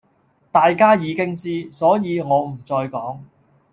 [0.51, 3.19] 大家已經知,所以我唔再講